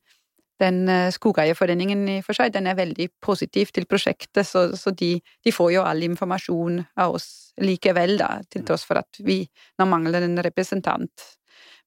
[0.55, 5.51] den Skogeierforeningen i for seg, den er veldig positiv til prosjektet, så, så de, de,
[5.51, 7.27] får jo all informasjon av oss
[7.59, 9.41] likevel, da, til tross for at vi
[9.75, 11.27] nå mangler en representant.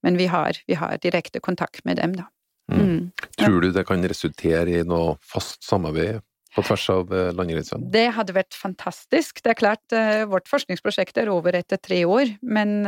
[0.04, 2.28] Men vi har, vi har direkte kontakt med dem, da.
[2.68, 2.80] Mm.
[2.80, 3.28] Mm.
[3.38, 6.20] Tror du det kan resultere i noe fast samarbeid
[6.54, 7.88] på tvers av eh, landegrensene?
[7.94, 9.42] Det hadde vært fantastisk.
[9.44, 9.96] Det er klart,
[10.28, 12.80] vårt forskningsprosjekt er over etter tre år, men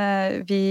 [0.49, 0.63] vi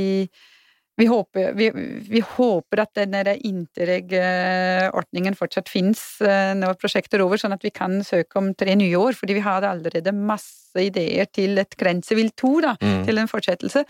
[1.00, 1.72] vi håper, vi,
[2.10, 3.14] vi håper, at den
[3.48, 8.76] Interreg-ordningen fortsatt finnes eh, når prosjektet er over, sånn at vi kan søke om tre
[8.76, 13.06] nye år, fordi vi har allerede masse ideer til et grensevilt to, da, mm.
[13.08, 13.86] til en fortsettelse.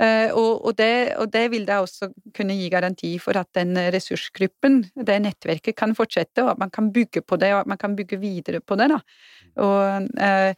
[0.00, 3.76] Eh, og, og, det, og, det, vil da også kunne gi garanti for at den
[3.92, 7.80] ressursgruppen, det nettverket, kan fortsette, og at man kan bygge på det, og at man
[7.84, 8.88] kan bygge videre på det.
[8.96, 9.00] da.
[9.60, 10.52] Og eh,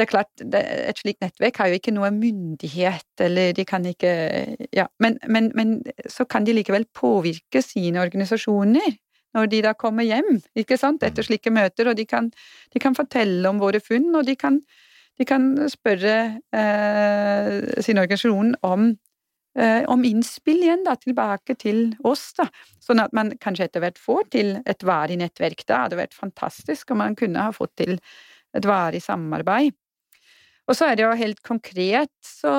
[0.00, 3.84] det er klart, det, et slikt nettverk har jo ikke noe myndighet, eller de kan
[3.84, 4.12] ikke
[4.72, 5.74] Ja, men, men, men
[6.08, 8.96] så kan de likevel påvirke sine organisasjoner
[9.36, 12.30] når de da kommer hjem, ikke sant, etter slike møter, og de kan,
[12.72, 14.56] de kan fortelle om våre funn, og de kan,
[15.20, 16.16] de kan spørre
[16.56, 17.52] eh,
[17.84, 18.88] sin organisasjon om,
[19.54, 22.48] eh, om innspill igjen, da, tilbake til oss, da,
[22.82, 25.62] sånn at man kanskje etter hvert får til et varig nettverk.
[25.62, 28.00] Det hadde vært fantastisk om man kunne ha fått til
[28.56, 29.76] et varig samarbeid.
[30.70, 32.54] Og så er det jo helt konkret, så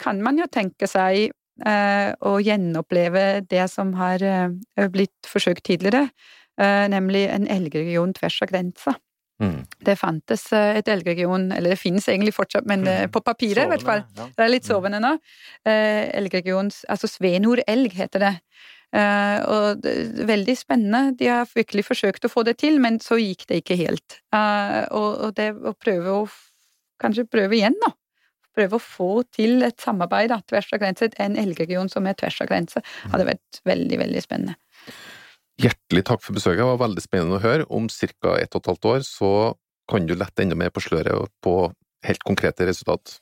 [0.00, 6.08] kan man jo tenke seg eh, å gjenoppleve det som har eh, blitt forsøkt tidligere,
[6.56, 8.96] eh, nemlig en elgregion tvers av grensa.
[9.42, 9.64] Mm.
[9.84, 13.10] Det fantes et elgregion, eller det finnes egentlig fortsatt, men mm.
[13.12, 14.04] på papiret i hvert fall.
[14.16, 14.28] Ja.
[14.30, 14.70] Det er litt mm.
[14.70, 15.16] sovende nå.
[15.68, 18.34] Eh, elgregion, altså Svenor-elg heter det.
[18.94, 19.92] Uh, og det,
[20.28, 21.16] veldig spennende.
[21.18, 24.20] De har virkelig forsøkt å få det til, men så gikk det ikke helt.
[24.30, 26.20] Uh, og, og, det å prøve å
[27.02, 27.92] kanskje prøve igjen, da.
[28.54, 31.10] Prøve å få til et samarbeid da, tvers av grense.
[31.22, 34.54] En elgregion som er tvers av grense, hadde vært veldig, veldig spennende.
[35.62, 37.66] Hjertelig takk for besøket, det var veldig spennende å høre.
[37.70, 38.36] Om ca.
[38.38, 39.32] ett og et halvt år så
[39.90, 41.56] kan du lette enda mer på sløret på
[42.06, 43.18] helt konkrete resultat.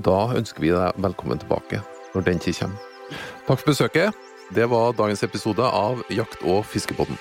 [0.00, 1.82] Da ønsker vi deg velkommen tilbake
[2.14, 2.88] når den tid kommer.
[3.46, 4.26] Takk for besøket.
[4.54, 7.18] Det var dagens episode av Jakt- og fiskepodden.